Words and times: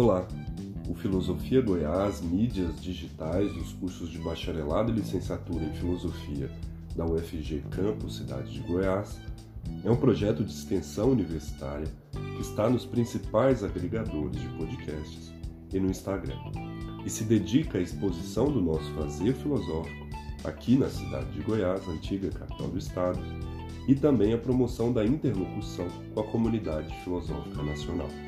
Olá! 0.00 0.28
O 0.88 0.94
Filosofia 0.94 1.60
Goiás, 1.60 2.20
mídias 2.20 2.80
digitais 2.80 3.52
dos 3.52 3.72
cursos 3.72 4.08
de 4.08 4.18
bacharelado 4.18 4.92
e 4.92 4.94
licenciatura 4.94 5.64
em 5.64 5.72
filosofia 5.72 6.48
da 6.94 7.04
UFG 7.04 7.64
Campus 7.68 8.18
Cidade 8.18 8.48
de 8.52 8.60
Goiás 8.60 9.20
é 9.82 9.90
um 9.90 9.96
projeto 9.96 10.44
de 10.44 10.52
extensão 10.52 11.10
universitária 11.10 11.88
que 12.12 12.40
está 12.40 12.70
nos 12.70 12.86
principais 12.86 13.64
agregadores 13.64 14.40
de 14.40 14.48
podcasts 14.50 15.32
e 15.74 15.80
no 15.80 15.90
Instagram 15.90 16.38
e 17.04 17.10
se 17.10 17.24
dedica 17.24 17.78
à 17.78 17.80
exposição 17.80 18.52
do 18.52 18.62
nosso 18.62 18.88
fazer 18.92 19.34
filosófico 19.34 20.06
aqui 20.44 20.76
na 20.76 20.88
cidade 20.88 21.28
de 21.32 21.40
Goiás, 21.40 21.88
antiga 21.88 22.30
capital 22.30 22.68
do 22.68 22.78
estado, 22.78 23.18
e 23.88 23.96
também 23.96 24.32
à 24.32 24.38
promoção 24.38 24.92
da 24.92 25.04
interlocução 25.04 25.88
com 26.14 26.20
a 26.20 26.24
comunidade 26.24 26.94
filosófica 27.02 27.64
nacional. 27.64 28.27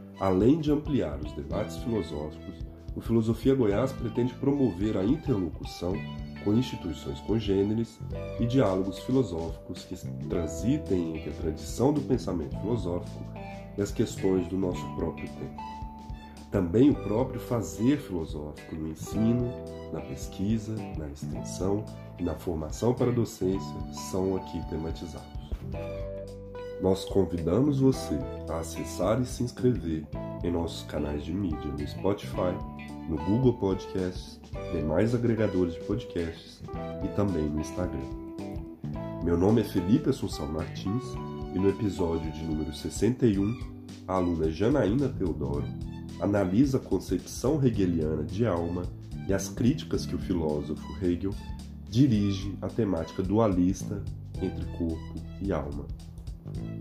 Além 0.21 0.59
de 0.59 0.71
ampliar 0.71 1.19
os 1.19 1.31
debates 1.31 1.77
filosóficos, 1.77 2.53
o 2.95 3.01
Filosofia 3.01 3.55
Goiás 3.55 3.91
pretende 3.91 4.35
promover 4.35 4.95
a 4.95 5.03
interlocução 5.03 5.95
com 6.43 6.53
instituições 6.53 7.19
congêneres 7.21 7.99
e 8.39 8.45
diálogos 8.45 8.99
filosóficos 8.99 9.83
que 9.83 9.95
transitem 10.29 11.17
entre 11.17 11.31
a 11.31 11.33
tradição 11.33 11.91
do 11.91 12.01
pensamento 12.01 12.55
filosófico 12.59 13.25
e 13.75 13.81
as 13.81 13.91
questões 13.91 14.47
do 14.47 14.59
nosso 14.59 14.85
próprio 14.95 15.27
tempo. 15.27 15.59
Também 16.51 16.91
o 16.91 16.95
próprio 16.95 17.39
fazer 17.39 17.97
filosófico 17.97 18.75
no 18.75 18.89
ensino, 18.89 19.51
na 19.91 20.01
pesquisa, 20.01 20.75
na 20.99 21.07
extensão 21.07 21.83
e 22.19 22.23
na 22.23 22.35
formação 22.35 22.93
para 22.93 23.09
a 23.09 23.13
docência 23.13 23.75
são 24.11 24.35
aqui 24.35 24.63
tematizados. 24.69 25.41
Nós 26.81 27.05
convidamos 27.05 27.79
você 27.79 28.17
a 28.49 28.57
acessar 28.57 29.21
e 29.21 29.25
se 29.25 29.43
inscrever 29.43 30.03
em 30.43 30.51
nossos 30.51 30.83
canais 30.87 31.23
de 31.23 31.31
mídia 31.31 31.71
no 31.71 31.87
Spotify, 31.87 32.57
no 33.07 33.17
Google 33.17 33.53
Podcasts, 33.53 34.39
demais 34.73 35.13
agregadores 35.13 35.75
de 35.75 35.79
podcasts 35.81 36.59
e 37.03 37.07
também 37.09 37.47
no 37.47 37.61
Instagram. 37.61 38.09
Meu 39.23 39.37
nome 39.37 39.61
é 39.61 39.63
Felipe 39.63 40.09
Assunção 40.09 40.47
Martins 40.47 41.03
e 41.53 41.59
no 41.59 41.69
episódio 41.69 42.31
de 42.31 42.43
número 42.43 42.73
61, 42.73 43.59
a 44.07 44.15
aluna 44.15 44.49
Janaína 44.49 45.07
Teodoro 45.09 45.67
analisa 46.19 46.77
a 46.77 46.81
concepção 46.81 47.63
hegeliana 47.63 48.23
de 48.23 48.43
alma 48.43 48.81
e 49.27 49.33
as 49.35 49.49
críticas 49.49 50.07
que 50.07 50.15
o 50.15 50.19
filósofo 50.19 50.81
Hegel 50.99 51.31
dirige 51.87 52.57
à 52.59 52.67
temática 52.67 53.21
dualista 53.21 54.03
entre 54.41 54.65
corpo 54.77 55.13
e 55.39 55.51
alma. 55.51 55.85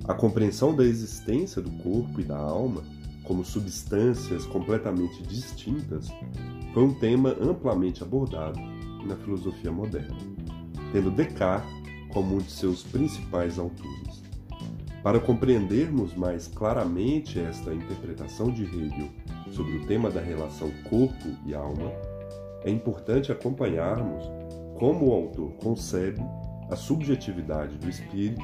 A 0.09 0.15
compreensão 0.15 0.75
da 0.75 0.85
existência 0.85 1.63
do 1.63 1.71
corpo 1.83 2.21
e 2.21 2.25
da 2.25 2.37
alma 2.37 2.83
como 3.25 3.45
substâncias 3.45 4.45
completamente 4.47 5.23
distintas 5.23 6.09
foi 6.75 6.83
um 6.83 6.95
tema 6.95 7.37
amplamente 7.41 8.03
abordado 8.03 8.59
na 9.07 9.17
filosofia 9.17 9.71
moderna, 9.71 10.17
tendo 10.93 11.11
Descartes 11.11 11.71
como 12.13 12.35
um 12.35 12.39
de 12.39 12.51
seus 12.51 12.83
principais 12.83 13.59
autores. 13.59 14.23
Para 15.03 15.21
compreendermos 15.21 16.15
mais 16.15 16.47
claramente 16.49 17.39
esta 17.39 17.73
interpretação 17.73 18.51
de 18.51 18.65
Hegel 18.65 19.09
sobre 19.53 19.77
o 19.77 19.87
tema 19.87 20.11
da 20.11 20.21
relação 20.21 20.71
corpo 20.89 21.29
e 21.47 21.55
alma, 21.55 21.91
é 22.65 22.71
importante 22.71 23.33
acompanharmos 23.33 24.25
como 24.79 25.09
o 25.09 25.13
autor 25.13 25.53
concebe 25.63 26.21
a 26.71 26.77
subjetividade 26.77 27.77
do 27.79 27.89
espírito 27.89 28.43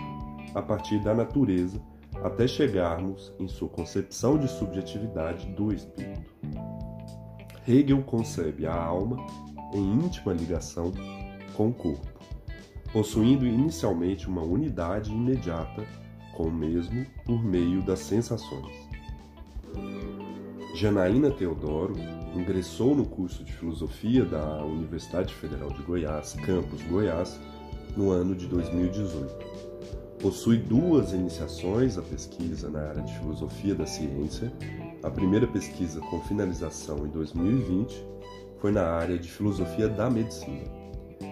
a 0.56 0.62
partir 0.62 0.98
da 1.00 1.14
natureza 1.14 1.78
até 2.24 2.48
chegarmos 2.48 3.30
em 3.38 3.46
sua 3.46 3.68
concepção 3.68 4.38
de 4.38 4.48
subjetividade 4.48 5.46
do 5.48 5.70
espírito. 5.70 6.34
Hegel 7.68 8.02
concebe 8.02 8.66
a 8.66 8.74
alma 8.74 9.18
em 9.74 10.04
íntima 10.04 10.32
ligação 10.32 10.92
com 11.54 11.68
o 11.68 11.74
corpo, 11.74 12.08
possuindo 12.90 13.46
inicialmente 13.46 14.28
uma 14.28 14.42
unidade 14.42 15.12
imediata 15.12 15.84
com 16.34 16.44
o 16.44 16.52
mesmo 16.52 17.04
por 17.26 17.44
meio 17.44 17.84
das 17.84 17.98
sensações. 17.98 18.74
Janaína 20.74 21.30
Teodoro 21.30 21.94
ingressou 22.34 22.94
no 22.94 23.04
curso 23.04 23.44
de 23.44 23.52
filosofia 23.52 24.24
da 24.24 24.64
Universidade 24.64 25.34
Federal 25.34 25.70
de 25.70 25.82
Goiás, 25.82 26.32
campus 26.44 26.82
Goiás, 26.82 27.38
no 27.94 28.10
ano 28.10 28.34
de 28.34 28.46
2018. 28.46 29.56
Possui 30.26 30.56
duas 30.58 31.12
iniciações 31.12 31.96
à 31.96 32.02
pesquisa 32.02 32.68
na 32.68 32.80
área 32.80 33.00
de 33.00 33.16
filosofia 33.16 33.76
da 33.76 33.86
ciência. 33.86 34.52
A 35.04 35.08
primeira 35.08 35.46
pesquisa 35.46 36.00
com 36.00 36.20
finalização 36.22 37.06
em 37.06 37.10
2020 37.10 38.04
foi 38.58 38.72
na 38.72 38.82
área 38.82 39.16
de 39.16 39.30
filosofia 39.30 39.88
da 39.88 40.10
medicina. 40.10 40.64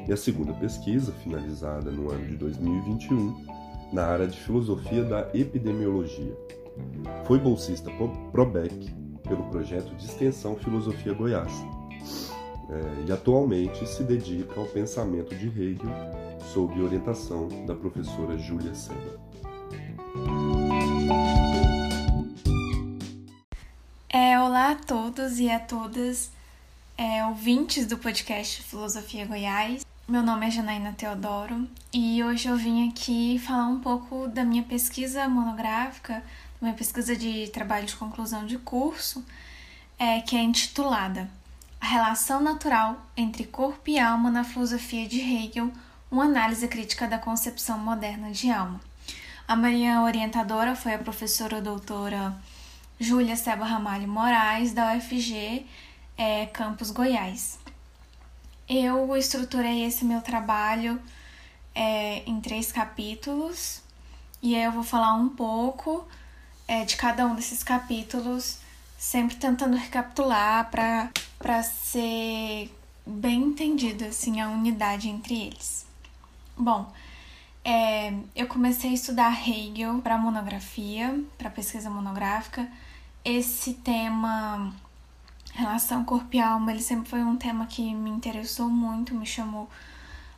E 0.07 0.13
a 0.13 0.17
segunda 0.17 0.53
pesquisa, 0.53 1.11
finalizada 1.25 1.91
no 1.91 2.09
ano 2.09 2.25
de 2.25 2.37
2021, 2.37 3.45
na 3.93 4.07
área 4.07 4.29
de 4.29 4.39
filosofia 4.39 5.03
da 5.03 5.29
epidemiologia. 5.35 6.39
Foi 7.25 7.41
bolsista 7.41 7.91
ProBec 8.31 8.95
pelo 9.29 9.43
projeto 9.51 9.93
de 9.97 10.05
extensão 10.05 10.55
Filosofia 10.55 11.15
Goiás. 11.15 11.53
É, 12.71 13.09
e 13.09 13.13
atualmente 13.13 13.89
se 13.89 14.05
dedica 14.05 14.61
ao 14.61 14.67
pensamento 14.67 15.35
de 15.35 15.49
Hegel 15.49 16.24
sob 16.53 16.81
orientação 16.81 17.49
da 17.67 17.75
professora 17.75 18.37
Júlia 18.39 18.75
Sena. 18.75 19.01
É, 24.09 24.39
olá 24.41 24.73
a 24.73 24.75
todos 24.75 25.39
e 25.39 25.51
a 25.51 25.59
todas 25.59 26.31
é, 26.97 27.25
ouvintes 27.27 27.87
do 27.87 27.99
podcast 27.99 28.63
Filosofia 28.63 29.27
Goiás. 29.27 29.85
Meu 30.07 30.23
nome 30.23 30.47
é 30.47 30.51
Janaína 30.51 30.93
Teodoro 30.93 31.67
e 31.93 32.23
hoje 32.23 32.49
eu 32.49 32.57
vim 32.57 32.89
aqui 32.89 33.39
falar 33.39 33.67
um 33.67 33.81
pouco 33.81 34.29
da 34.29 34.45
minha 34.45 34.63
pesquisa 34.63 35.27
monográfica 35.29 36.23
uma 36.65 36.73
pesquisa 36.73 37.15
de 37.15 37.49
trabalho 37.49 37.87
de 37.87 37.95
conclusão 37.95 38.47
de 38.47 38.59
curso, 38.59 39.25
é, 39.99 40.21
que 40.21 40.35
é 40.35 40.43
intitulada 40.43 41.29
A 41.81 41.87
Relação 41.87 42.41
Natural 42.41 42.97
entre 43.17 43.45
Corpo 43.45 43.91
e 43.91 43.99
Alma 43.99 44.31
na 44.31 44.45
Filosofia 44.45 45.07
de 45.07 45.21
Hegel, 45.21 45.71
uma 46.15 46.27
análise 46.27 46.69
crítica 46.69 47.09
da 47.09 47.19
concepção 47.19 47.77
moderna 47.77 48.31
de 48.31 48.49
alma. 48.49 48.81
A 49.49 49.57
minha 49.57 50.01
orientadora 50.03 50.77
foi 50.77 50.95
a 50.95 50.99
professora 50.99 51.61
doutora 51.61 52.33
Júlia 53.01 53.35
Seba 53.35 53.65
Ramalho 53.65 54.07
Moraes, 54.07 54.73
da 54.73 54.95
UFG, 54.95 55.67
é, 56.17 56.47
Campus 56.47 56.93
Goiás. 56.93 57.59
Eu 58.69 59.17
estruturei 59.17 59.85
esse 59.85 60.05
meu 60.05 60.21
trabalho 60.21 61.03
é, 61.75 62.23
em 62.27 62.41
três 62.41 62.71
capítulos 62.71 63.83
e 64.41 64.55
aí 64.55 64.63
eu 64.63 64.71
vou 64.71 64.85
falar 64.85 65.15
um 65.15 65.29
pouco 65.29 66.07
é, 66.69 66.85
de 66.85 66.95
cada 66.95 67.27
um 67.27 67.35
desses 67.35 67.65
capítulos, 67.65 68.59
sempre 68.97 69.35
tentando 69.35 69.77
recapitular 69.77 70.71
para 70.71 71.63
ser 71.65 72.73
bem 73.05 73.43
entendida 73.43 74.07
assim, 74.07 74.41
a 74.41 74.49
unidade 74.49 75.09
entre 75.09 75.35
eles. 75.35 75.93
Bom, 76.57 76.93
é, 77.65 78.13
eu 78.37 78.47
comecei 78.47 78.91
a 78.91 78.95
estudar 78.95 79.49
Hegel 79.49 80.01
para 80.03 80.19
monografia, 80.19 81.19
para 81.37 81.51
pesquisa 81.51 81.91
monográfica. 81.91 82.69
Esse 83.25 83.75
tema, 83.75 84.73
relação 85.53 86.05
corpo 86.05 86.29
e 86.37 86.41
alma, 86.41 86.71
ele 86.71 86.83
sempre 86.83 87.09
foi 87.09 87.25
um 87.25 87.37
tema 87.37 87.67
que 87.67 87.95
me 87.95 88.11
interessou 88.11 88.69
muito, 88.69 89.15
me 89.15 89.27
chamou 89.27 89.69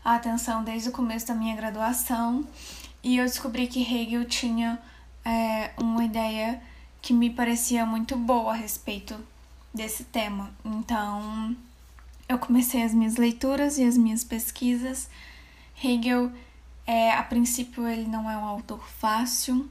a 0.05 0.15
atenção 0.15 0.63
desde 0.63 0.89
o 0.89 0.93
começo 0.93 1.27
da 1.27 1.35
minha 1.35 1.57
graduação. 1.57 2.47
E 3.03 3.19
eu 3.19 3.25
descobri 3.25 3.67
que 3.67 3.83
Hegel 3.83 4.25
tinha 4.25 4.79
é, 5.25 5.73
uma 5.77 6.05
ideia 6.05 6.63
que 7.03 7.13
me 7.13 7.29
parecia 7.29 7.85
muito 7.85 8.17
boa 8.17 8.53
a 8.53 8.57
respeito 8.57 9.17
desse 9.75 10.05
tema. 10.05 10.51
Então, 10.65 11.57
eu 12.29 12.39
comecei 12.39 12.83
as 12.83 12.95
minhas 12.95 13.17
leituras 13.17 13.79
e 13.79 13.85
as 13.85 13.97
minhas 13.97 14.25
pesquisas. 14.25 15.09
Hegel, 15.83 16.31
é, 16.87 17.13
a 17.13 17.23
princípio, 17.23 17.87
ele 17.87 18.07
não 18.07 18.31
é 18.31 18.37
um 18.37 18.45
autor 18.45 18.87
fácil. 18.89 19.69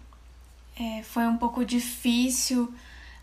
É, 0.78 1.04
foi 1.04 1.25
um 1.25 1.38
pouco 1.38 1.63
difícil 1.63 2.74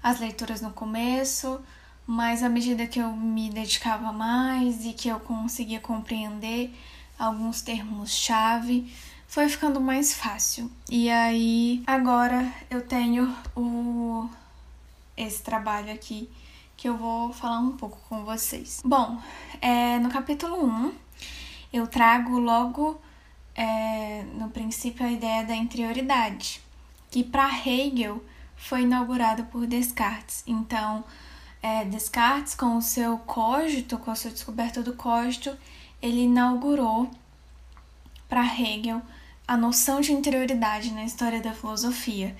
as 0.02 0.18
leituras 0.18 0.60
no 0.60 0.70
começo, 0.70 1.60
mas 2.06 2.42
à 2.42 2.48
medida 2.48 2.86
que 2.86 2.98
eu 2.98 3.12
me 3.12 3.50
dedicava 3.50 4.12
mais 4.12 4.84
e 4.84 4.92
que 4.92 5.08
eu 5.08 5.20
conseguia 5.20 5.78
compreender 5.78 6.74
alguns 7.18 7.62
termos-chave, 7.62 8.92
foi 9.28 9.48
ficando 9.48 9.80
mais 9.80 10.12
fácil. 10.12 10.70
E 10.90 11.08
aí, 11.08 11.82
agora 11.86 12.52
eu 12.70 12.82
tenho 12.82 13.34
o 13.54 14.28
esse 15.16 15.42
trabalho 15.42 15.92
aqui 15.92 16.28
que 16.76 16.88
eu 16.88 16.96
vou 16.96 17.32
falar 17.32 17.60
um 17.60 17.76
pouco 17.76 17.98
com 18.08 18.24
vocês. 18.24 18.80
Bom, 18.84 19.20
é, 19.60 19.98
no 20.00 20.10
capítulo 20.10 20.64
1, 20.64 20.92
eu 21.72 21.86
trago 21.86 22.38
logo 22.38 23.00
é, 23.54 24.24
no 24.34 24.50
princípio 24.50 25.06
a 25.06 25.10
ideia 25.10 25.44
da 25.44 25.54
interioridade, 25.54 26.60
que 27.10 27.22
para 27.24 27.48
Hegel 27.48 28.22
foi 28.56 28.82
inaugurada 28.82 29.42
por 29.44 29.66
Descartes. 29.66 30.42
Então, 30.46 31.04
é, 31.62 31.84
Descartes, 31.84 32.54
com 32.54 32.76
o 32.76 32.82
seu 32.82 33.18
cogito, 33.18 33.98
com 33.98 34.10
a 34.10 34.14
sua 34.14 34.30
descoberta 34.30 34.82
do 34.82 34.94
cogito, 34.94 35.56
ele 36.00 36.22
inaugurou 36.22 37.10
para 38.28 38.44
Hegel 38.44 39.02
a 39.46 39.56
noção 39.56 40.00
de 40.00 40.12
interioridade 40.12 40.92
na 40.92 41.04
história 41.04 41.40
da 41.40 41.52
filosofia. 41.52 42.36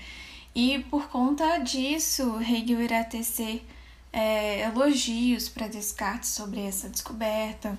E 0.55 0.81
por 0.91 1.09
conta 1.09 1.59
disso, 1.59 2.41
Hegel 2.41 2.81
irá 2.81 3.05
tecer 3.05 3.65
é, 4.13 4.63
elogios 4.63 5.49
para 5.49 5.69
Descartes 5.69 6.31
sobre 6.31 6.61
essa 6.61 6.89
descoberta. 6.89 7.79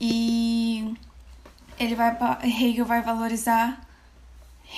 E 0.00 0.94
ele 1.78 1.94
vai 1.94 2.16
Hegel 2.42 2.84
vai 2.84 3.02
valorizar 3.02 3.86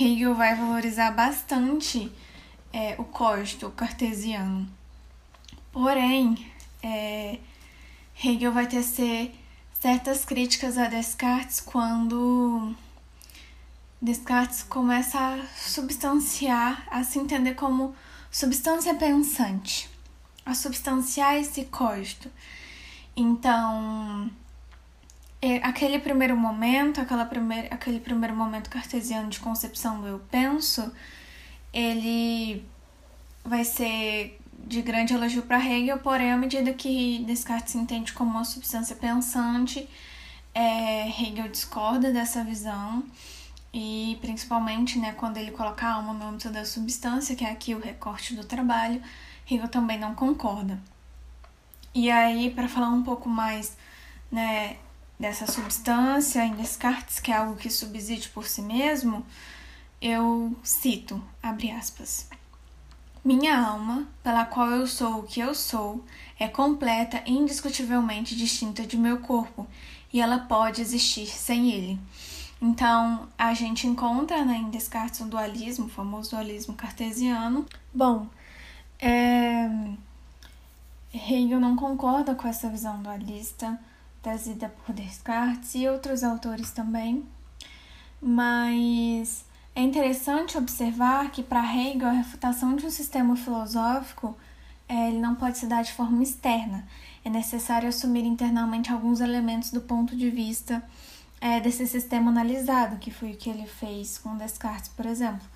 Hegel 0.00 0.34
vai 0.34 0.54
valorizar 0.54 1.10
bastante 1.10 2.12
é, 2.72 2.94
o 2.98 3.04
cogito 3.04 3.70
cartesiano. 3.70 4.68
Porém, 5.72 6.50
é, 6.82 7.38
Hegel 8.22 8.52
vai 8.52 8.66
tecer 8.66 9.34
certas 9.80 10.24
críticas 10.24 10.76
a 10.76 10.86
Descartes 10.88 11.60
quando 11.60 12.74
Descartes 14.00 14.62
começa 14.62 15.18
a 15.18 15.46
substanciar, 15.56 16.86
a 16.90 17.02
se 17.02 17.18
entender 17.18 17.54
como 17.54 17.94
substância 18.30 18.94
pensante, 18.94 19.88
a 20.44 20.54
substanciar 20.54 21.36
esse 21.36 21.64
cogito. 21.64 22.30
Então, 23.16 24.30
é, 25.40 25.56
aquele 25.58 25.98
primeiro 25.98 26.36
momento, 26.36 27.00
aquela 27.00 27.24
primeir, 27.24 27.72
aquele 27.72 28.00
primeiro 28.00 28.34
momento 28.34 28.68
cartesiano 28.68 29.28
de 29.28 29.38
concepção 29.38 30.00
do 30.00 30.08
eu 30.08 30.18
penso, 30.30 30.92
ele 31.72 32.64
vai 33.44 33.64
ser 33.64 34.40
de 34.66 34.82
grande 34.82 35.14
elogio 35.14 35.42
para 35.42 35.64
Hegel, 35.64 35.98
porém, 35.98 36.32
à 36.32 36.36
medida 36.36 36.72
que 36.74 37.24
Descartes 37.24 37.72
se 37.72 37.78
entende 37.78 38.12
como 38.12 38.30
uma 38.30 38.44
substância 38.44 38.96
pensante, 38.96 39.88
é, 40.54 41.08
Hegel 41.08 41.48
discorda 41.48 42.12
dessa 42.12 42.42
visão 42.42 43.04
e 43.72 44.18
principalmente 44.20 44.98
né, 44.98 45.12
quando 45.12 45.36
ele 45.36 45.52
coloca 45.52 45.86
a 45.86 45.94
alma 45.94 46.12
no 46.12 46.26
âmbito 46.26 46.50
da 46.50 46.64
substância, 46.64 47.36
que 47.36 47.44
é 47.44 47.50
aqui 47.50 47.74
o 47.74 47.80
recorte 47.80 48.34
do 48.34 48.44
trabalho, 48.44 49.00
Hegel 49.48 49.68
também 49.68 49.98
não 49.98 50.14
concorda. 50.14 50.78
E 51.94 52.10
aí, 52.10 52.50
para 52.50 52.68
falar 52.68 52.90
um 52.90 53.02
pouco 53.02 53.28
mais 53.28 53.76
né, 54.30 54.76
dessa 55.18 55.46
substância 55.46 56.44
em 56.44 56.54
Descartes, 56.54 57.18
que 57.18 57.32
é 57.32 57.36
algo 57.36 57.56
que 57.56 57.68
subsiste 57.68 58.28
por 58.28 58.46
si 58.46 58.62
mesmo, 58.62 59.26
eu 60.00 60.56
cito, 60.62 61.22
abre 61.42 61.70
aspas. 61.70 62.28
Minha 63.24 63.58
alma, 63.58 64.06
pela 64.22 64.44
qual 64.44 64.70
eu 64.70 64.86
sou 64.86 65.18
o 65.18 65.22
que 65.24 65.40
eu 65.40 65.54
sou, 65.54 66.04
é 66.38 66.46
completa 66.46 67.22
e 67.26 67.32
indiscutivelmente 67.32 68.36
distinta 68.36 68.86
de 68.86 68.96
meu 68.96 69.18
corpo, 69.18 69.66
e 70.12 70.20
ela 70.20 70.38
pode 70.38 70.80
existir 70.80 71.26
sem 71.26 71.70
ele. 71.72 71.98
Então, 72.62 73.28
a 73.36 73.54
gente 73.54 73.86
encontra 73.86 74.44
né, 74.44 74.56
em 74.56 74.70
Descartes 74.70 75.20
o 75.20 75.26
dualismo, 75.26 75.86
o 75.86 75.90
famoso 75.90 76.30
dualismo 76.30 76.74
cartesiano. 76.74 77.66
Bom, 77.92 78.26
é... 79.00 79.68
Hegel 81.12 81.60
não 81.60 81.76
concorda 81.76 82.34
com 82.34 82.46
essa 82.46 82.68
visão 82.68 83.02
dualista 83.02 83.78
trazida 84.22 84.68
por 84.68 84.94
Descartes 84.94 85.74
e 85.74 85.88
outros 85.88 86.22
autores 86.22 86.70
também, 86.70 87.24
mas 88.20 89.44
é 89.74 89.80
interessante 89.80 90.58
observar 90.58 91.30
que 91.30 91.42
para 91.42 91.62
Hegel 91.62 92.08
a 92.08 92.12
refutação 92.12 92.74
de 92.74 92.84
um 92.84 92.90
sistema 92.90 93.36
filosófico 93.36 94.36
é, 94.88 95.08
ele 95.08 95.18
não 95.18 95.34
pode 95.34 95.58
se 95.58 95.66
dar 95.66 95.82
de 95.82 95.92
forma 95.92 96.22
externa. 96.22 96.86
É 97.24 97.30
necessário 97.30 97.88
assumir 97.88 98.24
internamente 98.24 98.90
alguns 98.90 99.20
elementos 99.20 99.70
do 99.70 99.80
ponto 99.80 100.16
de 100.16 100.30
vista 100.30 100.82
é, 101.40 101.60
desse 101.60 101.86
sistema 101.86 102.30
analisado, 102.30 102.96
que 102.96 103.10
foi 103.10 103.32
o 103.32 103.36
que 103.36 103.50
ele 103.50 103.66
fez 103.66 104.18
com 104.18 104.36
Descartes, 104.36 104.88
por 104.88 105.06
exemplo. 105.06 105.46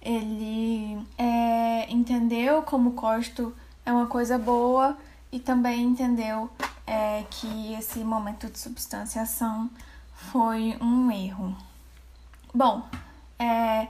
Ele 0.00 0.98
é, 1.18 1.90
entendeu 1.90 2.62
como 2.62 2.90
o 2.90 2.92
costo 2.92 3.54
é 3.84 3.92
uma 3.92 4.06
coisa 4.06 4.38
boa 4.38 4.96
e 5.32 5.40
também 5.40 5.82
entendeu 5.82 6.48
é, 6.88 7.24
que 7.30 7.74
esse 7.74 7.98
momento 7.98 8.48
de 8.48 8.58
substanciação 8.58 9.70
foi 10.14 10.76
um 10.80 11.10
erro. 11.10 11.56
Bom, 12.54 12.82
é, 13.38 13.88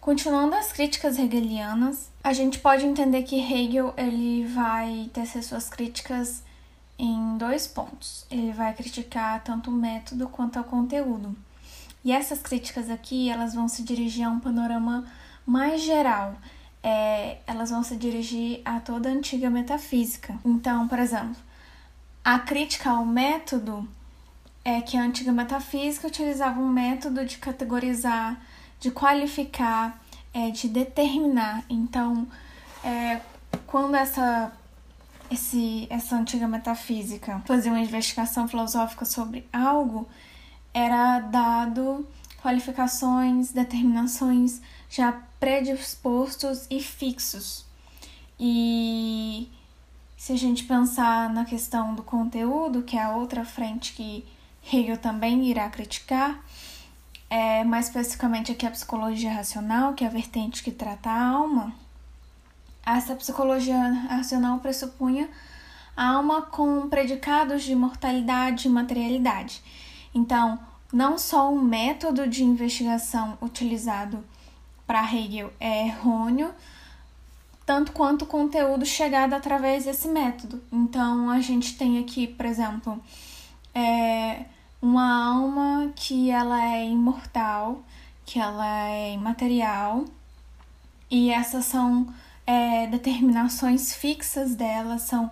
continuando 0.00 0.56
as 0.56 0.72
críticas 0.72 1.18
hegelianas, 1.18 2.10
a 2.22 2.32
gente 2.32 2.58
pode 2.58 2.84
entender 2.84 3.22
que 3.22 3.40
Hegel 3.40 3.94
ele 3.96 4.44
vai 4.46 5.08
tecer 5.12 5.42
suas 5.42 5.70
críticas 5.70 6.42
em 6.98 7.38
dois 7.38 7.66
pontos. 7.66 8.26
Ele 8.30 8.52
vai 8.52 8.74
criticar 8.74 9.42
tanto 9.42 9.70
o 9.70 9.72
método 9.72 10.28
quanto 10.28 10.58
o 10.58 10.64
conteúdo. 10.64 11.34
E 12.04 12.12
essas 12.12 12.40
críticas 12.40 12.90
aqui, 12.90 13.30
elas 13.30 13.54
vão 13.54 13.68
se 13.68 13.82
dirigir 13.82 14.26
a 14.26 14.30
um 14.30 14.40
panorama 14.40 15.06
mais 15.46 15.82
geral. 15.82 16.34
É, 16.82 17.38
elas 17.46 17.70
vão 17.70 17.82
se 17.82 17.94
dirigir 17.96 18.62
a 18.64 18.80
toda 18.80 19.08
a 19.08 19.12
antiga 19.12 19.48
metafísica. 19.48 20.38
Então, 20.44 20.88
por 20.88 20.98
exemplo, 20.98 21.36
a 22.24 22.38
crítica 22.38 22.90
ao 22.90 23.04
método 23.04 23.88
é 24.64 24.80
que 24.80 24.96
a 24.96 25.02
antiga 25.02 25.32
metafísica 25.32 26.06
utilizava 26.06 26.60
um 26.60 26.68
método 26.68 27.24
de 27.24 27.38
categorizar, 27.38 28.40
de 28.78 28.90
qualificar, 28.90 30.00
é, 30.32 30.50
de 30.50 30.68
determinar. 30.68 31.64
Então, 31.68 32.28
é, 32.84 33.20
quando 33.66 33.94
essa 33.94 34.52
esse, 35.30 35.86
essa 35.88 36.16
antiga 36.16 36.48
metafísica 36.48 37.40
fazia 37.46 37.70
uma 37.70 37.80
investigação 37.80 38.48
filosófica 38.48 39.04
sobre 39.04 39.48
algo, 39.52 40.08
era 40.74 41.20
dado 41.20 42.06
qualificações, 42.42 43.52
determinações 43.52 44.60
já 44.88 45.12
predispostos 45.38 46.66
e 46.68 46.80
fixos. 46.80 47.64
E 48.38 49.48
se 50.20 50.34
a 50.34 50.36
gente 50.36 50.64
pensar 50.64 51.30
na 51.30 51.46
questão 51.46 51.94
do 51.94 52.02
conteúdo, 52.02 52.82
que 52.82 52.94
é 52.94 53.02
a 53.02 53.16
outra 53.16 53.42
frente 53.42 53.94
que 53.94 54.22
Hegel 54.70 54.98
também 54.98 55.46
irá 55.46 55.66
criticar, 55.70 56.44
é, 57.30 57.64
mais 57.64 57.86
especificamente 57.86 58.52
aqui 58.52 58.66
a 58.66 58.70
psicologia 58.70 59.32
racional, 59.32 59.94
que 59.94 60.04
é 60.04 60.06
a 60.06 60.10
vertente 60.10 60.62
que 60.62 60.70
trata 60.70 61.08
a 61.08 61.26
alma, 61.26 61.72
essa 62.84 63.16
psicologia 63.16 63.78
racional 64.10 64.58
pressupunha 64.58 65.26
a 65.96 66.08
alma 66.08 66.42
com 66.42 66.86
predicados 66.90 67.62
de 67.62 67.74
mortalidade 67.74 68.68
e 68.68 68.70
materialidade. 68.70 69.62
Então, 70.14 70.60
não 70.92 71.16
só 71.16 71.50
o 71.50 71.62
método 71.62 72.28
de 72.28 72.44
investigação 72.44 73.38
utilizado 73.40 74.22
para 74.86 75.02
Hegel 75.02 75.50
é 75.58 75.86
errôneo, 75.86 76.54
tanto 77.70 77.92
quanto 77.92 78.22
o 78.22 78.26
conteúdo 78.26 78.84
chegado 78.84 79.32
através 79.32 79.84
desse 79.84 80.08
método. 80.08 80.60
Então, 80.72 81.30
a 81.30 81.38
gente 81.40 81.78
tem 81.78 82.00
aqui, 82.00 82.26
por 82.26 82.44
exemplo, 82.44 83.00
é 83.72 84.40
uma 84.82 85.36
alma 85.36 85.92
que 85.94 86.32
ela 86.32 86.60
é 86.60 86.84
imortal, 86.84 87.84
que 88.26 88.40
ela 88.40 88.88
é 88.88 89.12
imaterial, 89.12 90.04
e 91.08 91.30
essas 91.30 91.64
são 91.64 92.12
é, 92.44 92.88
determinações 92.88 93.94
fixas 93.94 94.56
dela, 94.56 94.98
são 94.98 95.30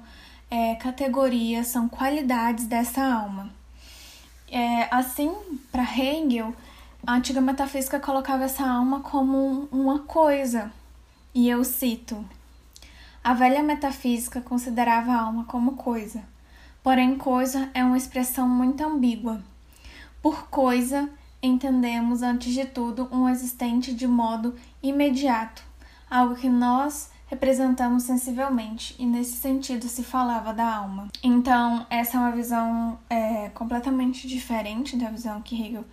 é, 0.48 0.76
categorias, 0.76 1.66
são 1.66 1.88
qualidades 1.88 2.68
dessa 2.68 3.02
alma. 3.02 3.50
É, 4.48 4.86
assim, 4.94 5.34
para 5.72 5.82
Hegel, 5.82 6.54
a 7.04 7.14
antiga 7.14 7.40
metafísica 7.40 7.98
colocava 7.98 8.44
essa 8.44 8.64
alma 8.64 9.00
como 9.00 9.68
uma 9.72 9.98
coisa, 9.98 10.70
e 11.38 11.48
eu 11.48 11.62
cito: 11.62 12.24
A 13.22 13.32
velha 13.32 13.62
metafísica 13.62 14.40
considerava 14.40 15.12
a 15.12 15.20
alma 15.20 15.44
como 15.44 15.76
coisa, 15.76 16.24
porém, 16.82 17.16
coisa 17.16 17.70
é 17.72 17.84
uma 17.84 17.96
expressão 17.96 18.48
muito 18.48 18.82
ambígua. 18.82 19.40
Por 20.20 20.48
coisa, 20.48 21.08
entendemos, 21.40 22.22
antes 22.22 22.52
de 22.52 22.64
tudo, 22.66 23.08
um 23.12 23.28
existente 23.28 23.94
de 23.94 24.04
modo 24.04 24.56
imediato, 24.82 25.62
algo 26.10 26.34
que 26.34 26.48
nós 26.48 27.12
representamos 27.28 28.02
sensivelmente, 28.02 28.96
e 28.98 29.06
nesse 29.06 29.36
sentido 29.36 29.86
se 29.86 30.02
falava 30.02 30.52
da 30.52 30.74
alma. 30.74 31.06
Então, 31.22 31.86
essa 31.88 32.16
é 32.16 32.20
uma 32.20 32.32
visão 32.32 32.98
é, 33.08 33.48
completamente 33.50 34.26
diferente 34.26 34.96
da 34.96 35.08
visão 35.08 35.40
que 35.40 35.54
Hegel 35.54 35.84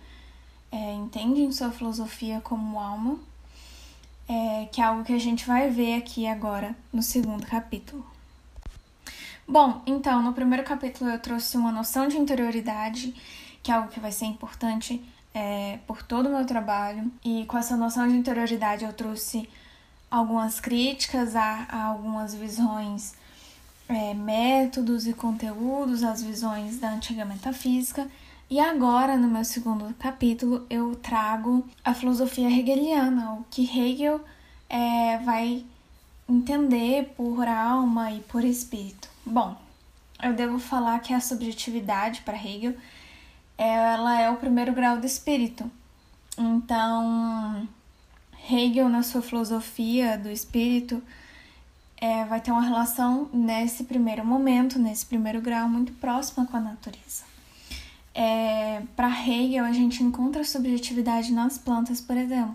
é, 0.72 0.92
entende 0.94 1.42
em 1.42 1.52
sua 1.52 1.70
filosofia 1.70 2.40
como 2.40 2.80
alma, 2.80 3.16
é, 4.28 4.66
que 4.70 4.80
é 4.80 4.84
algo 4.84 5.04
que 5.04 5.12
a 5.12 5.18
gente 5.18 5.46
vai 5.46 5.70
ver 5.70 5.94
aqui 5.94 6.26
agora 6.26 6.74
no 6.92 7.02
segundo 7.02 7.46
capítulo. 7.46 8.04
Bom, 9.48 9.80
então, 9.86 10.22
no 10.22 10.32
primeiro 10.32 10.64
capítulo 10.64 11.08
eu 11.10 11.18
trouxe 11.20 11.56
uma 11.56 11.70
noção 11.70 12.08
de 12.08 12.16
interioridade, 12.16 13.14
que 13.62 13.70
é 13.70 13.74
algo 13.74 13.88
que 13.88 14.00
vai 14.00 14.10
ser 14.10 14.24
importante 14.24 15.00
é, 15.32 15.78
por 15.86 16.02
todo 16.02 16.26
o 16.26 16.32
meu 16.32 16.44
trabalho, 16.44 17.10
e 17.24 17.44
com 17.46 17.56
essa 17.56 17.76
noção 17.76 18.08
de 18.08 18.16
interioridade 18.16 18.84
eu 18.84 18.92
trouxe 18.92 19.48
algumas 20.10 20.58
críticas 20.58 21.36
a, 21.36 21.66
a 21.68 21.84
algumas 21.84 22.34
visões, 22.34 23.14
é, 23.88 24.14
métodos 24.14 25.06
e 25.06 25.12
conteúdos, 25.12 26.02
as 26.02 26.22
visões 26.22 26.78
da 26.78 26.90
antiga 26.90 27.24
metafísica. 27.24 28.08
E 28.48 28.60
agora, 28.60 29.16
no 29.16 29.26
meu 29.26 29.44
segundo 29.44 29.92
capítulo, 29.94 30.64
eu 30.70 30.94
trago 30.94 31.66
a 31.84 31.92
filosofia 31.92 32.48
hegeliana, 32.48 33.32
o 33.32 33.44
que 33.50 33.64
Hegel 33.64 34.20
é, 34.68 35.18
vai 35.18 35.64
entender 36.28 37.12
por 37.16 37.48
alma 37.48 38.12
e 38.12 38.20
por 38.20 38.44
espírito. 38.44 39.08
Bom, 39.24 39.56
eu 40.22 40.32
devo 40.32 40.60
falar 40.60 41.00
que 41.00 41.12
a 41.12 41.20
subjetividade 41.20 42.22
para 42.22 42.36
Hegel 42.36 42.76
ela 43.58 44.20
é 44.20 44.30
o 44.30 44.36
primeiro 44.36 44.72
grau 44.72 44.96
do 44.96 45.06
espírito. 45.06 45.68
Então, 46.38 47.66
Hegel, 48.48 48.88
na 48.88 49.02
sua 49.02 49.22
filosofia 49.22 50.16
do 50.16 50.30
espírito, 50.30 51.02
é, 51.96 52.24
vai 52.26 52.40
ter 52.40 52.52
uma 52.52 52.62
relação 52.62 53.28
nesse 53.32 53.82
primeiro 53.84 54.24
momento, 54.24 54.78
nesse 54.78 55.04
primeiro 55.04 55.40
grau, 55.40 55.68
muito 55.68 55.92
próxima 55.94 56.46
com 56.46 56.56
a 56.56 56.60
natureza. 56.60 57.25
É, 58.18 58.82
Para 58.96 59.10
Hegel, 59.10 59.66
a 59.66 59.72
gente 59.72 60.02
encontra 60.02 60.42
subjetividade 60.42 61.30
nas 61.34 61.58
plantas, 61.58 62.00
por 62.00 62.16
exemplo, 62.16 62.54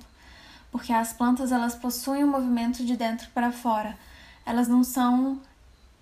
porque 0.72 0.91
as 0.91 1.13
plantas 1.13 1.51
elas 1.51 1.75
possuem 1.75 2.24
um 2.24 2.32
movimento 2.32 2.84
de 2.84 2.98
dentro 2.98 3.30
para 3.30 3.51
fora. 3.51 3.96
Elas 4.44 4.68
não 4.68 4.84
são 4.84 5.39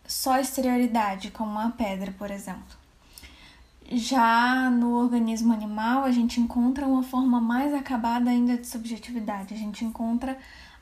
só 0.08 0.40
exterioridade, 0.40 1.30
como 1.32 1.52
uma 1.52 1.72
pedra, 1.72 2.14
por 2.18 2.32
exemplo. 2.32 2.80
Já 3.92 4.70
no 4.70 4.94
organismo 4.94 5.52
animal, 5.52 6.06
a 6.06 6.12
gente 6.12 6.40
encontra 6.40 6.88
uma 6.88 7.04
forma 7.04 7.42
mais 7.42 7.74
acabada 7.74 8.30
ainda 8.30 8.56
de 8.56 8.66
subjetividade. 8.66 9.54
A 9.54 9.58
gente 9.58 9.84
encontra 9.84 10.38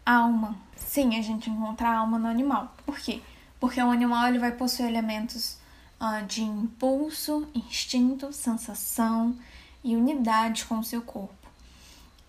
alma. 0.05 0.55
Sim, 0.75 1.17
a 1.17 1.22
gente 1.24 1.50
encontra 1.50 1.98
alma 1.98 2.19
no 2.19 2.27
animal. 2.27 2.72
Por 2.86 3.00
quê? 3.00 3.24
Porque 3.60 3.81
o 3.81 3.89
animal 3.89 4.27
ele 4.27 4.38
vai 4.38 4.51
possuir 4.51 4.88
elementos 4.88 5.57
de 6.27 6.44
impulso, 6.44 7.48
instinto, 7.56 8.32
sensação 8.32 9.36
e 9.84 9.96
unidade 9.96 10.66
com 10.66 10.80
o 10.80 10.84
seu 10.84 11.01
corpo. 11.01 11.34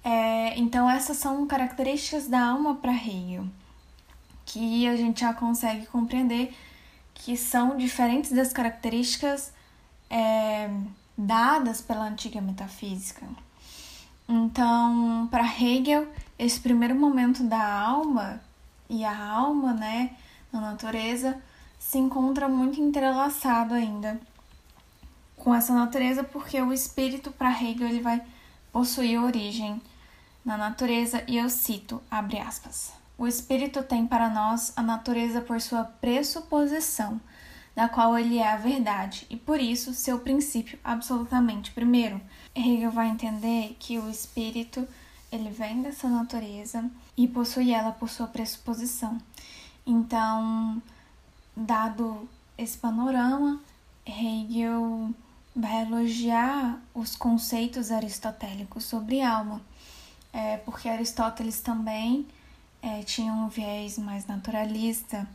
É, 0.02 0.58
então, 0.58 0.88
essas 0.88 1.18
são 1.18 1.46
características 1.46 2.28
da 2.28 2.40
alma 2.40 2.76
para 2.76 2.92
Hegel, 2.92 3.46
que 4.46 4.86
a 4.86 4.96
gente 4.96 5.20
já 5.20 5.34
consegue 5.34 5.86
compreender 5.86 6.56
que 7.12 7.36
são 7.36 7.76
diferentes 7.76 8.32
das 8.32 8.52
características 8.52 9.52
é, 10.08 10.70
dadas 11.16 11.80
pela 11.80 12.04
antiga 12.04 12.40
metafísica. 12.40 13.26
Então, 14.28 15.28
para 15.30 15.44
Hegel, 15.44 16.06
esse 16.38 16.60
primeiro 16.60 16.94
momento 16.94 17.42
da 17.42 17.62
alma 17.62 18.40
e 18.88 19.04
a 19.04 19.26
alma, 19.26 19.74
né, 19.74 20.12
na 20.52 20.60
natureza, 20.60 21.42
se 21.78 21.98
encontra 21.98 22.48
muito 22.48 22.80
entrelaçado 22.80 23.74
ainda 23.74 24.20
com 25.36 25.54
essa 25.54 25.72
natureza, 25.72 26.24
porque 26.24 26.60
o 26.60 26.72
espírito 26.72 27.30
para 27.30 27.50
Hegel 27.50 27.88
ele 27.88 28.00
vai 28.00 28.22
possuir 28.72 29.22
origem 29.22 29.80
na 30.44 30.56
natureza, 30.56 31.22
e 31.26 31.36
eu 31.36 31.48
cito, 31.48 32.02
abre 32.10 32.38
aspas. 32.38 32.92
O 33.16 33.26
espírito 33.26 33.82
tem 33.82 34.06
para 34.06 34.28
nós 34.30 34.72
a 34.76 34.82
natureza 34.82 35.40
por 35.40 35.60
sua 35.60 35.84
pressuposição, 35.84 37.20
da 37.74 37.88
qual 37.88 38.18
ele 38.18 38.38
é 38.38 38.52
a 38.52 38.56
verdade, 38.56 39.26
e 39.30 39.36
por 39.36 39.60
isso 39.60 39.94
seu 39.94 40.18
princípio 40.18 40.78
absolutamente 40.82 41.70
primeiro. 41.70 42.20
Hegel 42.54 42.90
vai 42.90 43.08
entender 43.08 43.76
que 43.78 43.98
o 43.98 44.10
espírito 44.10 44.86
ele 45.30 45.50
vem 45.50 45.82
dessa 45.82 46.08
natureza 46.08 46.90
e 47.16 47.28
possui 47.28 47.72
ela 47.72 47.92
por 47.92 48.08
sua 48.08 48.26
pressuposição. 48.26 49.18
Então, 49.86 50.82
dado 51.58 52.28
esse 52.56 52.78
panorama, 52.78 53.60
Hegel 54.06 55.14
vai 55.54 55.82
elogiar 55.82 56.80
os 56.94 57.16
conceitos 57.16 57.90
aristotélicos 57.90 58.84
sobre 58.84 59.20
alma, 59.20 59.60
é, 60.32 60.56
porque 60.58 60.88
Aristóteles 60.88 61.60
também 61.60 62.26
é, 62.80 63.02
tinha 63.02 63.32
um 63.32 63.48
viés 63.48 63.98
mais 63.98 64.26
naturalista 64.26 65.28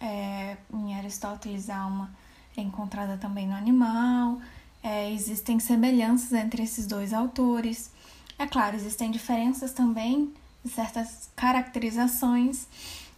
é, 0.00 0.56
em 0.72 0.94
Aristóteles, 0.94 1.70
a 1.70 1.78
alma 1.78 2.10
é 2.56 2.60
encontrada 2.60 3.16
também 3.16 3.46
no 3.46 3.54
animal. 3.54 4.40
É, 4.82 5.10
existem 5.12 5.58
semelhanças 5.58 6.32
entre 6.32 6.62
esses 6.62 6.86
dois 6.86 7.12
autores. 7.12 7.90
É 8.38 8.46
claro, 8.46 8.76
existem 8.76 9.10
diferenças 9.10 9.72
também 9.72 10.32
certas 10.68 11.30
caracterizações, 11.34 12.66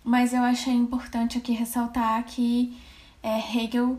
mas 0.05 0.35
eu 0.35 0.43
achei 0.43 0.75
importante 0.75 1.39
aqui 1.39 1.53
ressaltar 1.53 2.23
que 2.25 2.79
é, 3.23 3.39
Hegel 3.39 3.99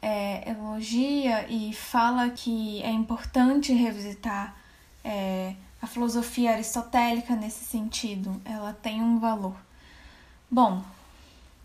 é, 0.00 0.50
elogia 0.50 1.46
e 1.50 1.72
fala 1.74 2.30
que 2.30 2.82
é 2.82 2.90
importante 2.90 3.72
revisitar 3.74 4.56
é, 5.04 5.54
a 5.82 5.86
filosofia 5.86 6.52
aristotélica 6.52 7.36
nesse 7.36 7.62
sentido, 7.62 8.40
ela 8.44 8.72
tem 8.72 9.02
um 9.02 9.18
valor. 9.18 9.54
Bom, 10.50 10.82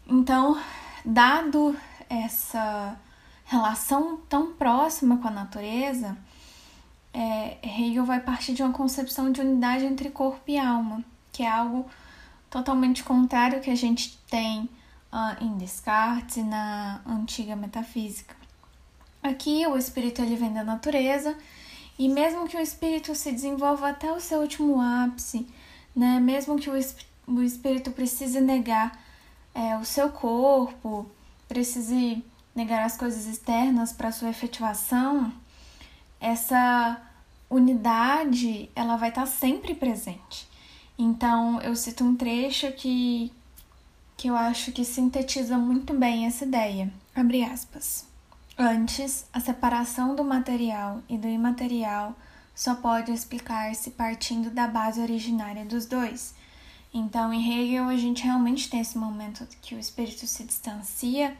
então, 0.06 0.60
dado 1.06 1.76
essa 2.10 3.00
relação 3.46 4.18
tão 4.28 4.54
próxima 4.54 5.18
com 5.18 5.28
a 5.28 5.32
natureza, 5.32 6.18
é, 7.14 7.58
Hegel 7.64 8.06
vai 8.06 8.20
partir 8.20 8.54
de 8.54 8.62
uma 8.62 8.74
concepção 8.74 9.32
de 9.32 9.40
unidade 9.40 9.86
entre 9.86 10.10
corpo 10.10 10.44
e 10.48 10.58
alma, 10.58 11.04
que 11.32 11.44
é 11.44 11.50
algo 11.50 11.86
totalmente 12.50 13.04
contrário 13.04 13.58
ao 13.58 13.64
que 13.64 13.70
a 13.70 13.76
gente 13.76 14.18
tem 14.30 14.70
uh, 15.12 15.44
em 15.44 15.58
Descartes 15.58 16.44
na 16.46 17.02
antiga 17.06 17.56
metafísica. 17.56 18.36
Aqui, 19.22 19.66
o 19.68 19.78
espírito 19.78 20.22
ele 20.22 20.36
vem 20.36 20.54
da 20.54 20.64
natureza, 20.64 21.38
e 21.98 22.08
mesmo 22.08 22.48
que 22.48 22.56
o 22.56 22.62
espírito 22.62 23.14
se 23.14 23.32
desenvolva 23.32 23.90
até 23.90 24.12
o 24.12 24.20
seu 24.20 24.40
último 24.40 24.80
ápice, 24.80 25.48
né, 25.96 26.20
mesmo 26.20 26.58
que 26.58 26.70
o, 26.70 26.74
o 27.28 27.44
espírito 27.44 27.92
precise 27.92 28.40
negar 28.40 28.98
é, 29.54 29.78
o 29.78 29.84
seu 29.84 30.10
corpo, 30.10 31.10
precise 31.48 32.24
negar 32.56 32.86
as 32.86 32.96
coisas 32.98 33.26
externas 33.26 33.92
para 33.92 34.12
sua 34.12 34.30
efetivação, 34.30 35.32
essa 36.20 37.02
unidade 37.50 38.70
ela 38.76 38.96
vai 38.96 39.10
estar 39.10 39.22
tá 39.22 39.28
sempre 39.28 39.74
presente. 39.74 40.49
Então 41.00 41.60
eu 41.62 41.76
cito 41.76 42.04
um 42.04 42.16
trecho 42.16 42.72
que 42.74 43.34
que 44.16 44.28
eu 44.28 44.36
acho 44.36 44.74
que 44.74 44.84
sintetiza 44.84 45.58
muito 45.58 45.94
bem 45.94 46.26
essa 46.26 46.44
ideia. 46.44 46.92
Abre 47.16 47.42
aspas. 47.42 48.06
Antes, 48.58 49.26
a 49.32 49.40
separação 49.40 50.14
do 50.14 50.26
material 50.26 51.02
e 51.08 51.18
do 51.18 51.28
imaterial 51.28 52.14
só 52.54 52.76
pode 52.76 53.14
explicar-se 53.14 53.92
partindo 53.92 54.52
da 54.52 54.68
base 54.68 55.00
originária 55.00 55.64
dos 55.64 55.86
dois, 55.86 56.36
então, 56.94 57.32
em 57.32 57.52
Hegel, 57.52 57.88
a 57.88 57.96
gente 57.96 58.24
realmente 58.24 58.70
tem 58.70 58.80
esse 58.80 58.98
momento 58.98 59.48
que 59.62 59.76
o 59.76 59.80
espírito 59.80 60.26
se 60.26 60.44
distancia 60.44 61.38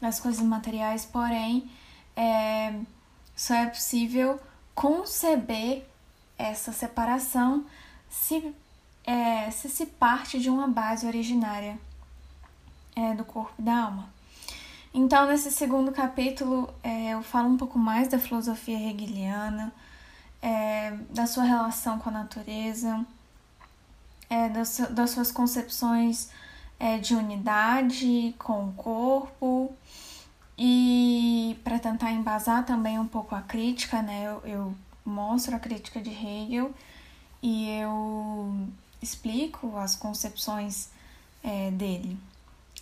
das 0.00 0.18
coisas 0.18 0.42
materiais, 0.42 1.04
porém, 1.04 1.70
é, 2.14 2.74
só 3.34 3.54
é 3.54 3.66
possível 3.66 4.40
conceber 4.74 5.84
essa 6.38 6.72
separação 6.72 7.66
se, 8.08 8.54
é, 9.06 9.50
se 9.50 9.68
se 9.68 9.86
parte 9.86 10.38
de 10.40 10.50
uma 10.50 10.66
base 10.66 11.06
originária 11.06 11.78
é, 12.94 13.14
do 13.14 13.24
corpo 13.24 13.54
e 13.58 13.62
da 13.62 13.84
alma. 13.84 14.08
Então, 14.92 15.26
nesse 15.26 15.50
segundo 15.50 15.92
capítulo, 15.92 16.72
é, 16.82 17.10
eu 17.10 17.22
falo 17.22 17.48
um 17.48 17.56
pouco 17.56 17.78
mais 17.78 18.08
da 18.08 18.18
filosofia 18.18 18.90
hegeliana, 18.90 19.72
é, 20.42 20.92
da 21.10 21.26
sua 21.26 21.44
relação 21.44 21.98
com 21.98 22.08
a 22.08 22.12
natureza 22.12 23.04
é, 24.28 24.48
das, 24.48 24.78
das 24.90 25.10
suas 25.10 25.30
concepções 25.30 26.30
é, 26.78 26.98
de 26.98 27.14
unidade 27.14 28.34
com 28.38 28.68
o 28.68 28.72
corpo 28.72 29.74
e 30.58 31.58
para 31.62 31.78
tentar 31.78 32.12
embasar 32.12 32.64
também 32.64 32.98
um 32.98 33.06
pouco 33.06 33.34
a 33.34 33.42
crítica, 33.42 34.00
né? 34.02 34.24
Eu, 34.24 34.50
eu 34.50 34.74
mostro 35.04 35.54
a 35.54 35.58
crítica 35.58 36.00
de 36.00 36.10
Hegel 36.10 36.72
e 37.42 37.68
eu 37.68 38.66
explico 39.02 39.76
as 39.76 39.94
concepções 39.94 40.88
é, 41.42 41.70
dele. 41.70 42.18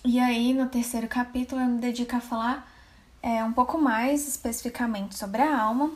E 0.04 0.20
aí, 0.20 0.52
no 0.52 0.68
terceiro 0.68 1.08
capítulo, 1.08 1.60
eu 1.60 1.66
me 1.66 1.80
dedico 1.80 2.14
a 2.14 2.20
falar 2.20 2.70
é, 3.22 3.42
um 3.42 3.52
pouco 3.52 3.78
mais 3.78 4.28
especificamente 4.28 5.16
sobre 5.16 5.40
a 5.40 5.58
alma 5.58 5.92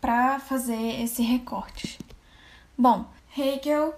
para 0.00 0.38
fazer 0.38 1.02
esse 1.02 1.22
recorte. 1.22 1.98
Bom, 2.76 3.06
Hegel 3.36 3.94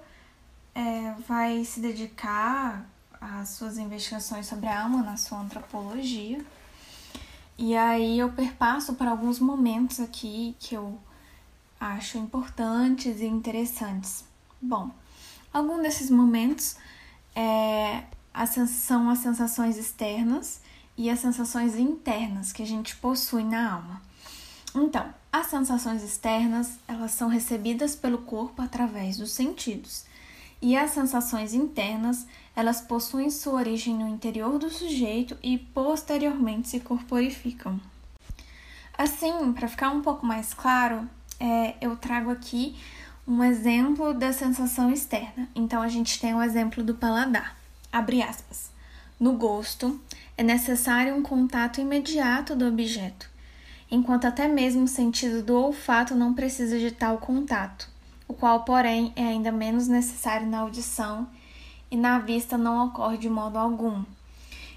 é, 0.74 1.14
vai 1.26 1.64
se 1.64 1.80
dedicar 1.80 2.86
às 3.20 3.50
suas 3.50 3.78
investigações 3.78 4.46
sobre 4.46 4.68
a 4.68 4.82
alma 4.82 5.02
na 5.02 5.16
sua 5.16 5.40
antropologia. 5.40 6.44
E 7.58 7.76
aí 7.76 8.18
eu 8.18 8.32
perpasso 8.32 8.94
para 8.94 9.10
alguns 9.10 9.38
momentos 9.38 10.00
aqui 10.00 10.56
que 10.58 10.74
eu 10.74 10.98
acho 11.78 12.16
importantes 12.16 13.20
e 13.20 13.26
interessantes. 13.26 14.24
Bom, 14.62 14.90
algum 15.52 15.82
desses 15.82 16.10
momentos 16.10 16.76
é, 17.34 18.04
são 18.68 19.10
as 19.10 19.18
sensações 19.18 19.76
externas 19.76 20.60
e 20.96 21.08
as 21.08 21.18
sensações 21.18 21.76
internas 21.76 22.52
que 22.52 22.62
a 22.62 22.66
gente 22.66 22.96
possui 22.96 23.44
na 23.44 23.72
alma. 23.72 24.02
Então, 24.74 25.12
as 25.32 25.46
sensações 25.46 26.02
externas, 26.02 26.78
elas 26.86 27.12
são 27.12 27.28
recebidas 27.28 27.96
pelo 27.96 28.18
corpo 28.18 28.62
através 28.62 29.16
dos 29.16 29.32
sentidos. 29.32 30.04
E 30.62 30.76
as 30.76 30.90
sensações 30.90 31.54
internas, 31.54 32.26
elas 32.54 32.80
possuem 32.80 33.30
sua 33.30 33.54
origem 33.54 33.94
no 33.94 34.08
interior 34.08 34.58
do 34.58 34.68
sujeito 34.68 35.36
e 35.42 35.56
posteriormente 35.56 36.68
se 36.68 36.80
corporificam. 36.80 37.80
Assim, 38.96 39.52
para 39.54 39.68
ficar 39.68 39.90
um 39.90 40.02
pouco 40.02 40.26
mais 40.26 40.52
claro, 40.52 41.08
é, 41.38 41.74
eu 41.80 41.96
trago 41.96 42.30
aqui 42.30 42.76
um 43.30 43.44
exemplo 43.44 44.12
da 44.12 44.32
sensação 44.32 44.90
externa. 44.90 45.48
Então, 45.54 45.80
a 45.80 45.88
gente 45.88 46.20
tem 46.20 46.34
o 46.34 46.42
exemplo 46.42 46.82
do 46.82 46.96
paladar. 46.96 47.56
Abre 47.92 48.20
aspas. 48.20 48.72
No 49.20 49.34
gosto, 49.34 50.00
é 50.36 50.42
necessário 50.42 51.14
um 51.14 51.22
contato 51.22 51.80
imediato 51.80 52.56
do 52.56 52.66
objeto, 52.66 53.30
enquanto 53.88 54.24
até 54.24 54.48
mesmo 54.48 54.84
o 54.84 54.88
sentido 54.88 55.44
do 55.44 55.54
olfato 55.54 56.14
não 56.14 56.34
precisa 56.34 56.76
de 56.76 56.90
tal 56.90 57.18
contato, 57.18 57.88
o 58.26 58.34
qual, 58.34 58.64
porém, 58.64 59.12
é 59.14 59.22
ainda 59.22 59.52
menos 59.52 59.86
necessário 59.86 60.48
na 60.48 60.60
audição 60.60 61.28
e 61.88 61.96
na 61.96 62.18
vista 62.18 62.58
não 62.58 62.86
ocorre 62.86 63.18
de 63.18 63.28
modo 63.28 63.58
algum. 63.58 64.02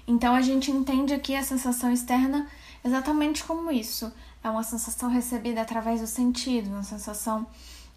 Então 0.06 0.34
a 0.34 0.42
gente 0.42 0.70
entende 0.70 1.12
aqui 1.12 1.34
a 1.34 1.42
sensação 1.42 1.90
externa 1.90 2.46
exatamente 2.84 3.42
como 3.42 3.72
isso. 3.72 4.12
É 4.44 4.50
uma 4.50 4.62
sensação 4.62 5.08
recebida 5.08 5.62
através 5.62 6.02
do 6.02 6.06
sentido, 6.06 6.68
uma 6.68 6.82
sensação 6.82 7.46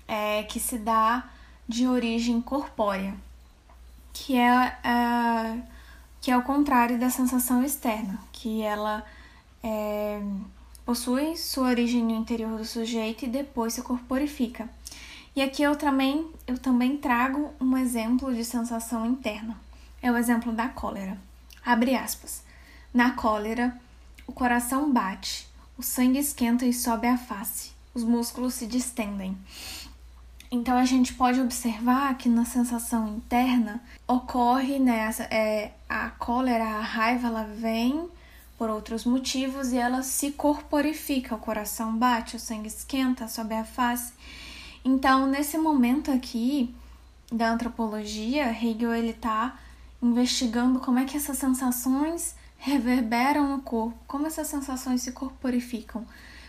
é, 0.08 0.44
que 0.44 0.60
se 0.60 0.78
dá 0.78 1.30
de 1.68 1.88
origem 1.88 2.42
corpórea 2.42 3.14
que 4.18 4.36
é, 4.36 4.50
a, 4.84 5.58
que 6.20 6.32
é 6.32 6.38
o 6.38 6.42
contrário 6.42 7.00
da 7.00 7.10
sensação 7.10 7.64
externa, 7.64 8.20
que 8.32 8.62
ela 8.62 9.06
é, 9.64 10.22
possui 10.86 11.38
sua 11.38 11.68
origem 11.68 12.04
no 12.04 12.16
interior 12.16 12.58
do 12.58 12.66
sujeito 12.66 13.26
e 13.26 13.30
depois 13.30 13.74
se 13.74 13.82
corporifica. 13.82 14.68
E 15.36 15.42
aqui 15.42 15.62
eu 15.62 15.76
também, 15.76 16.28
eu 16.48 16.58
também 16.58 16.98
trago 16.98 17.54
um 17.62 17.78
exemplo 17.78 18.34
de 18.34 18.44
sensação 18.44 19.06
interna. 19.06 19.56
É 20.02 20.12
o 20.12 20.18
exemplo 20.18 20.52
da 20.52 20.68
cólera. 20.68 21.18
Abre 21.64 21.96
aspas. 21.96 22.44
Na 22.92 23.12
cólera, 23.12 23.80
o 24.26 24.32
coração 24.32 24.92
bate, 24.92 25.48
o 25.78 25.84
sangue 25.84 26.18
esquenta 26.18 26.66
e 26.66 26.74
sobe 26.74 27.08
a 27.08 27.18
face, 27.18 27.72
os 27.94 28.04
músculos 28.04 28.56
se 28.56 28.66
distendem. 28.66 29.38
Então 30.50 30.78
a 30.78 30.86
gente 30.86 31.14
pode 31.14 31.42
observar 31.42 32.18
que 32.18 32.30
na 32.30 32.46
sensação 32.46 33.08
interna 33.08 33.82
ocorre 34.08 34.80
né, 34.80 35.10
é, 35.30 35.72
a 35.90 36.10
cólera, 36.12 36.64
a 36.64 36.82
raiva, 36.82 37.28
ela 37.28 37.44
vem 37.44 38.10
por 38.58 38.70
outros 38.70 39.06
motivos 39.06 39.72
e 39.72 39.78
ela 39.78 40.02
se 40.02 40.32
corporifica, 40.32 41.36
o 41.36 41.40
coração 41.40 41.96
bate, 41.96 42.36
o 42.36 42.40
sangue 42.40 42.68
esquenta, 42.68 43.28
sobe 43.28 43.54
a 43.54 43.64
face. 43.64 44.14
Então, 44.84 45.28
nesse 45.28 45.58
momento 45.58 46.12
aqui 46.12 46.74
da 47.32 47.52
antropologia, 47.52 48.50
Hegel 48.50 48.96
ele 48.96 49.12
está 49.12 49.60
investigando 50.02 50.80
como 50.80 51.00
é 51.00 51.06
que 51.06 51.18
essas 51.18 51.38
sensações 51.38 52.36
reverberam 52.58 53.48
no 53.50 53.62
corpo, 53.62 53.98
como 54.08 54.26
essas 54.26 54.48
sensações 54.48 55.02
se 55.02 55.12
corporificam, 55.12 56.06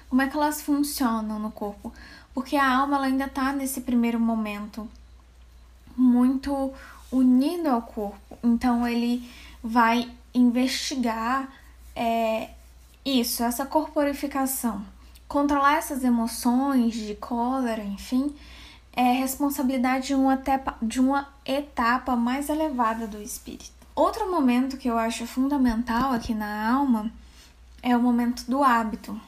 como 0.08 0.22
é 0.22 0.28
que 0.28 0.36
elas 0.36 0.62
funcionam 0.62 1.38
no 1.38 1.50
corpo 1.50 1.92
porque 2.38 2.54
a 2.54 2.72
alma 2.72 2.98
ela 2.98 3.06
ainda 3.06 3.24
está 3.24 3.52
nesse 3.52 3.80
primeiro 3.80 4.20
momento 4.20 4.88
muito 5.96 6.72
unido 7.10 7.66
ao 7.68 7.82
corpo. 7.82 8.38
Então 8.44 8.86
ele 8.86 9.28
vai 9.60 10.08
investigar 10.32 11.48
é, 11.96 12.50
isso, 13.04 13.42
essa 13.42 13.66
corporificação. 13.66 14.86
Controlar 15.26 15.78
essas 15.78 16.04
emoções 16.04 16.94
de 16.94 17.16
cólera, 17.16 17.82
enfim, 17.82 18.32
é 18.92 19.14
responsabilidade 19.14 20.06
de 20.06 20.14
uma, 20.14 20.34
etapa, 20.34 20.76
de 20.80 21.00
uma 21.00 21.28
etapa 21.44 22.14
mais 22.14 22.48
elevada 22.48 23.08
do 23.08 23.20
espírito. 23.20 23.72
Outro 23.96 24.30
momento 24.30 24.76
que 24.76 24.88
eu 24.88 24.96
acho 24.96 25.26
fundamental 25.26 26.12
aqui 26.12 26.34
na 26.34 26.70
alma 26.70 27.10
é 27.82 27.96
o 27.96 28.00
momento 28.00 28.48
do 28.48 28.62
hábito. 28.62 29.20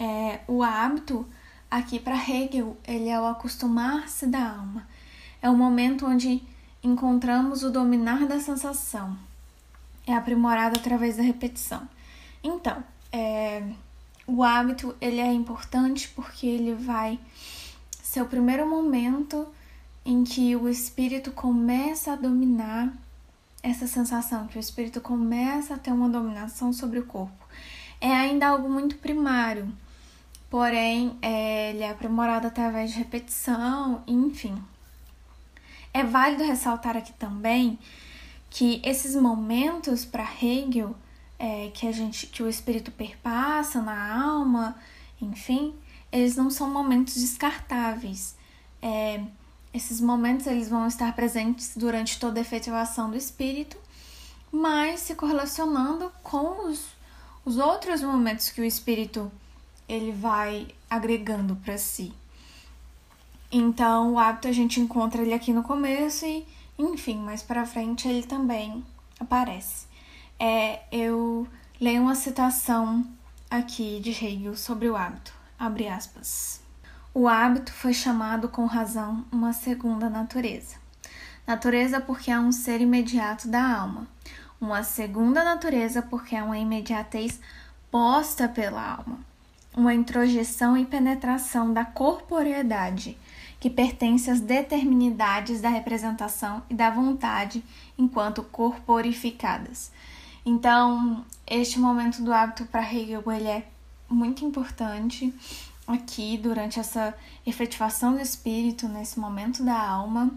É, 0.00 0.40
o 0.48 0.62
hábito 0.62 1.26
Aqui 1.70 2.00
para 2.00 2.16
Hegel, 2.16 2.76
ele 2.84 3.08
é 3.08 3.20
o 3.20 3.26
acostumar-se 3.26 4.26
da 4.26 4.56
alma. 4.56 4.88
É 5.40 5.48
o 5.48 5.56
momento 5.56 6.04
onde 6.04 6.42
encontramos 6.82 7.62
o 7.62 7.70
dominar 7.70 8.26
da 8.26 8.40
sensação. 8.40 9.16
É 10.04 10.12
aprimorado 10.12 10.76
através 10.76 11.16
da 11.16 11.22
repetição. 11.22 11.88
Então, 12.42 12.82
é, 13.12 13.62
o 14.26 14.42
hábito 14.42 14.96
ele 15.00 15.20
é 15.20 15.32
importante 15.32 16.08
porque 16.08 16.44
ele 16.44 16.74
vai 16.74 17.20
ser 18.02 18.20
o 18.20 18.26
primeiro 18.26 18.68
momento 18.68 19.46
em 20.04 20.24
que 20.24 20.56
o 20.56 20.68
espírito 20.68 21.30
começa 21.30 22.14
a 22.14 22.16
dominar 22.16 22.92
essa 23.62 23.86
sensação, 23.86 24.48
que 24.48 24.58
o 24.58 24.60
espírito 24.60 25.00
começa 25.00 25.74
a 25.74 25.78
ter 25.78 25.92
uma 25.92 26.08
dominação 26.08 26.72
sobre 26.72 26.98
o 26.98 27.06
corpo. 27.06 27.46
É 28.00 28.12
ainda 28.12 28.48
algo 28.48 28.68
muito 28.68 28.96
primário 28.96 29.72
porém 30.50 31.16
é, 31.22 31.70
ele 31.70 31.82
é 31.84 31.90
aprimorado 31.90 32.48
através 32.48 32.90
de 32.90 32.98
repetição, 32.98 34.02
enfim. 34.06 34.60
É 35.94 36.04
válido 36.04 36.44
ressaltar 36.44 36.96
aqui 36.96 37.12
também 37.12 37.78
que 38.50 38.82
esses 38.84 39.14
momentos 39.14 40.04
para 40.04 40.28
Hegel 40.42 40.94
é, 41.38 41.70
que 41.72 41.86
a 41.86 41.92
gente 41.92 42.26
que 42.26 42.42
o 42.42 42.48
espírito 42.48 42.90
perpassa 42.90 43.80
na 43.80 44.22
alma, 44.22 44.76
enfim, 45.22 45.74
eles 46.12 46.36
não 46.36 46.50
são 46.50 46.68
momentos 46.68 47.14
descartáveis. 47.14 48.36
É, 48.82 49.22
esses 49.72 50.00
momentos 50.00 50.46
eles 50.46 50.68
vão 50.68 50.86
estar 50.86 51.14
presentes 51.14 51.72
durante 51.76 52.18
toda 52.18 52.40
a 52.40 52.42
efetivação 52.42 53.10
do 53.10 53.16
espírito, 53.16 53.78
mas 54.52 55.00
se 55.00 55.14
correlacionando 55.14 56.12
com 56.22 56.68
os, 56.68 56.88
os 57.44 57.56
outros 57.56 58.02
momentos 58.02 58.50
que 58.50 58.60
o 58.60 58.64
espírito 58.64 59.30
ele 59.90 60.12
vai 60.12 60.68
agregando 60.88 61.56
para 61.56 61.76
si. 61.76 62.12
Então, 63.50 64.12
o 64.12 64.18
hábito 64.18 64.46
a 64.46 64.52
gente 64.52 64.80
encontra 64.80 65.20
ele 65.20 65.34
aqui 65.34 65.52
no 65.52 65.64
começo 65.64 66.24
e, 66.24 66.46
enfim, 66.78 67.18
mais 67.18 67.42
para 67.42 67.66
frente 67.66 68.06
ele 68.06 68.22
também 68.22 68.84
aparece. 69.18 69.86
É, 70.38 70.82
eu 70.92 71.46
leio 71.80 72.02
uma 72.02 72.14
citação 72.14 73.04
aqui 73.50 73.98
de 74.00 74.10
Hegel 74.10 74.56
sobre 74.56 74.88
o 74.88 74.96
hábito. 74.96 75.34
Abre 75.58 75.88
aspas. 75.88 76.60
O 77.12 77.26
hábito 77.26 77.72
foi 77.72 77.92
chamado 77.92 78.48
com 78.48 78.66
razão 78.66 79.24
uma 79.32 79.52
segunda 79.52 80.08
natureza. 80.08 80.76
Natureza 81.44 82.00
porque 82.00 82.30
é 82.30 82.38
um 82.38 82.52
ser 82.52 82.80
imediato 82.80 83.48
da 83.48 83.76
alma. 83.76 84.06
Uma 84.60 84.84
segunda 84.84 85.42
natureza 85.42 86.00
porque 86.00 86.36
é 86.36 86.42
uma 86.42 86.58
imediatez 86.58 87.40
posta 87.90 88.48
pela 88.48 88.94
alma 88.94 89.29
uma 89.76 89.94
introjeção 89.94 90.76
e 90.76 90.84
penetração 90.84 91.72
da 91.72 91.84
corporeidade, 91.84 93.16
que 93.58 93.70
pertence 93.70 94.30
às 94.30 94.40
determinidades 94.40 95.60
da 95.60 95.68
representação 95.68 96.62
e 96.68 96.74
da 96.74 96.90
vontade 96.90 97.62
enquanto 97.96 98.42
corporificadas. 98.42 99.92
Então, 100.44 101.24
este 101.46 101.78
momento 101.78 102.22
do 102.22 102.32
hábito 102.32 102.64
para 102.66 102.82
Hegel 102.82 103.22
ele 103.30 103.48
é 103.48 103.66
muito 104.08 104.44
importante 104.44 105.32
aqui 105.86 106.38
durante 106.38 106.80
essa 106.80 107.14
efetivação 107.46 108.14
do 108.14 108.20
espírito, 108.20 108.88
nesse 108.88 109.18
momento 109.18 109.62
da 109.62 109.78
alma. 109.78 110.30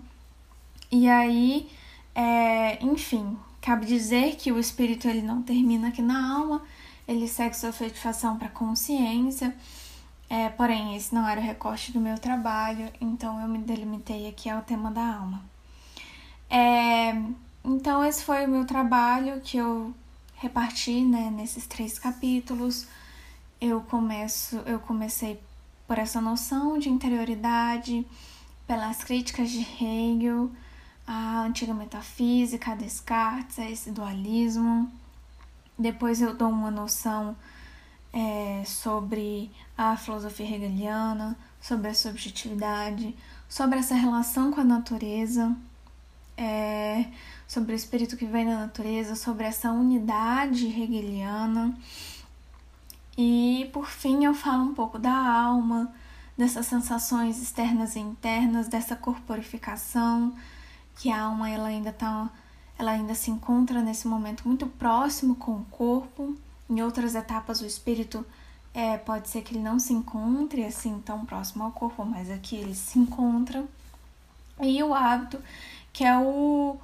E 0.92 1.08
aí, 1.08 1.70
é, 2.14 2.84
enfim, 2.84 3.38
cabe 3.62 3.86
dizer 3.86 4.36
que 4.36 4.52
o 4.52 4.60
espírito 4.60 5.08
ele 5.08 5.22
não 5.22 5.42
termina 5.42 5.88
aqui 5.88 6.02
na 6.02 6.36
alma, 6.36 6.62
ele 7.08 7.28
segue 7.28 7.56
sua 7.56 7.70
efetivação 7.70 8.38
para 8.38 8.50
consciência. 8.50 9.56
É, 10.30 10.50
porém, 10.50 10.96
esse 10.96 11.14
não 11.14 11.28
era 11.28 11.40
o 11.40 11.44
recorte 11.44 11.92
do 11.92 12.00
meu 12.00 12.18
trabalho, 12.18 12.92
então 13.00 13.40
eu 13.42 13.48
me 13.48 13.60
delimitei 13.60 14.28
aqui 14.28 14.50
ao 14.50 14.62
tema 14.62 14.90
da 14.92 15.18
alma. 15.18 15.42
É, 16.50 17.14
Então 17.64 18.04
esse 18.04 18.24
foi 18.24 18.46
o 18.46 18.50
meu 18.50 18.66
trabalho 18.66 19.40
que 19.42 19.58
eu 19.58 19.94
reparti, 20.36 21.02
né, 21.02 21.32
nesses 21.32 21.66
três 21.66 21.98
capítulos. 21.98 22.88
Eu 23.62 23.82
começo, 23.82 24.58
eu 24.66 24.80
comecei 24.80 25.40
por 25.88 25.98
essa 25.98 26.20
noção 26.20 26.78
de 26.78 26.90
interioridade, 26.90 28.06
pelas 28.68 29.04
críticas 29.04 29.50
de 29.50 29.62
Hegel, 29.62 30.52
a 31.08 31.42
antiga 31.42 31.74
metafísica, 31.74 32.72
a 32.72 32.76
Descartes, 32.76 33.60
a 33.60 33.70
esse 33.70 33.92
dualismo. 33.92 34.92
Depois 35.78 36.22
eu 36.22 36.36
dou 36.36 36.50
uma 36.50 36.70
noção 36.70 37.36
é, 38.12 38.64
sobre 38.66 39.52
a 39.78 39.98
filosofia 39.98 40.56
hegeliana, 40.56 41.38
sobre 41.60 41.90
a 41.90 41.94
subjetividade, 41.94 43.16
sobre 43.50 43.80
essa 43.80 43.96
relação 43.96 44.52
com 44.52 44.62
a 44.62 44.64
natureza, 44.64 45.56
é, 46.38 47.06
sobre 47.48 47.74
o 47.74 47.76
espírito 47.76 48.18
que 48.18 48.26
vem 48.26 48.46
da 48.46 48.58
natureza, 48.58 49.16
sobre 49.16 49.46
essa 49.46 49.72
unidade 49.72 50.68
hegeliana. 50.68 51.76
E 53.18 53.70
por 53.72 53.88
fim 53.88 54.26
eu 54.26 54.34
falo 54.34 54.64
um 54.64 54.74
pouco 54.74 54.98
da 54.98 55.14
alma, 55.14 55.94
dessas 56.38 56.66
sensações 56.66 57.42
externas 57.42 57.96
e 57.96 58.00
internas, 58.00 58.68
dessa 58.68 58.96
corporificação, 58.96 60.36
que 60.98 61.12
a 61.12 61.22
alma 61.22 61.50
ela 61.50 61.68
ainda 61.68 61.92
tá, 61.92 62.30
ela 62.84 62.92
ainda 62.92 63.16
se 63.16 63.32
encontra 63.32 63.82
nesse 63.82 64.08
momento 64.08 64.46
muito 64.46 64.68
próximo 64.68 65.36
com 65.36 65.54
o 65.54 65.66
corpo. 65.72 66.36
Em 66.70 66.82
outras 66.82 67.16
etapas 67.16 67.62
o 67.62 67.66
espírito 67.66 68.26
é, 68.74 68.98
pode 68.98 69.30
ser 69.30 69.42
que 69.42 69.54
ele 69.54 69.64
não 69.64 69.80
se 69.80 69.94
encontre 69.94 70.66
assim 70.66 71.00
tão 71.00 71.26
próximo 71.26 71.64
ao 71.64 71.72
corpo, 71.72 72.04
mas 72.04 72.30
aqui 72.30 72.58
ele 72.58 72.76
se 72.76 73.00
encontra. 73.00 73.64
E 74.62 74.84
o 74.84 74.94
hábito, 74.94 75.42
que 75.94 76.04
é 76.04 76.18
o, 76.18 76.78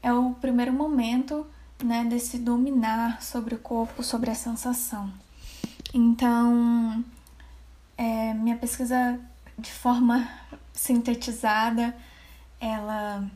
é 0.00 0.12
o 0.12 0.34
primeiro 0.34 0.72
momento 0.72 1.44
né, 1.82 2.04
desse 2.04 2.38
dominar 2.38 3.20
sobre 3.20 3.56
o 3.56 3.58
corpo, 3.58 4.04
sobre 4.04 4.30
a 4.30 4.34
sensação. 4.36 5.12
Então, 5.92 7.04
é, 7.98 8.34
minha 8.34 8.56
pesquisa 8.56 9.18
de 9.58 9.72
forma 9.72 10.28
sintetizada, 10.72 11.96
ela, 12.60 13.28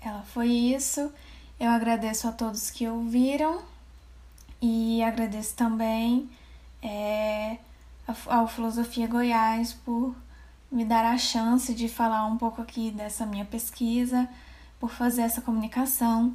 ela 0.00 0.22
foi 0.22 0.48
isso. 0.48 1.12
Eu 1.58 1.70
agradeço 1.70 2.28
a 2.28 2.32
todos 2.32 2.70
que 2.70 2.86
ouviram 2.86 3.62
e 4.60 5.02
agradeço 5.02 5.56
também 5.56 6.28
é, 6.82 7.56
ao 8.26 8.46
Filosofia 8.46 9.06
Goiás 9.06 9.72
por 9.72 10.14
me 10.70 10.84
dar 10.84 11.06
a 11.06 11.16
chance 11.16 11.72
de 11.72 11.88
falar 11.88 12.26
um 12.26 12.36
pouco 12.36 12.60
aqui 12.60 12.90
dessa 12.90 13.24
minha 13.24 13.44
pesquisa, 13.46 14.28
por 14.78 14.90
fazer 14.90 15.22
essa 15.22 15.40
comunicação. 15.40 16.34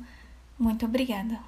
Muito 0.58 0.86
obrigada. 0.86 1.40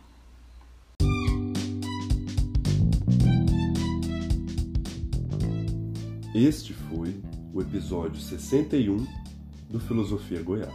Este 6.35 6.73
foi 6.73 7.19
o 7.51 7.59
episódio 7.59 8.21
61 8.21 9.07
do 9.67 9.79
Filosofia 9.79 10.43
Goiás, 10.43 10.73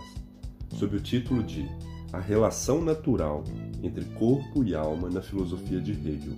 sob 0.77 0.97
o 0.97 1.01
título 1.01 1.45
de 1.45 1.69
A 2.13 2.19
Relação 2.19 2.81
Natural 2.81 3.45
entre 3.83 4.05
Corpo 4.05 4.65
e 4.65 4.75
Alma 4.75 5.11
na 5.11 5.21
Filosofia 5.21 5.81
de 5.81 5.93
Hegel, 5.93 6.33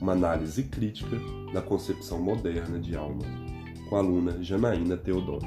uma 0.00 0.12
análise 0.12 0.64
crítica 0.64 1.16
da 1.52 1.62
concepção 1.62 2.20
moderna 2.20 2.78
de 2.80 2.96
alma, 2.96 3.22
com 3.88 3.96
a 3.96 4.00
aluna 4.00 4.42
Janaína 4.42 4.96
Teodoro. 4.96 5.46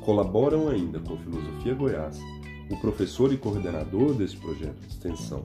Colaboram 0.00 0.68
ainda 0.68 1.00
com 1.00 1.16
Filosofia 1.16 1.74
Goiás 1.74 2.20
o 2.70 2.76
professor 2.76 3.32
e 3.32 3.36
coordenador 3.36 4.14
deste 4.14 4.38
projeto 4.38 4.78
de 4.80 4.88
extensão, 4.88 5.42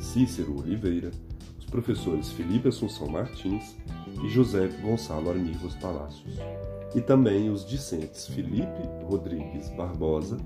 Cícero 0.00 0.58
Oliveira, 0.58 1.10
os 1.58 1.66
professores 1.66 2.30
Felipe 2.32 2.68
Assunção 2.68 3.08
Martins 3.08 3.76
e 4.24 4.28
José 4.28 4.68
Gonçalo 4.82 5.30
Armivos 5.30 5.74
Palácios, 5.76 6.34
e 6.94 7.00
também 7.00 7.50
os 7.50 7.66
discentes 7.66 8.26
Felipe 8.26 8.82
Rodrigues 9.04 9.68
Barbosa, 9.70 10.38